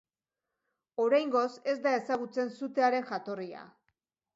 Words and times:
Oraingoz 1.03 1.45
ez 1.75 1.77
da 1.85 1.95
ezagutzen 2.01 2.53
sutearen 2.59 3.11
jatorria. 3.15 3.67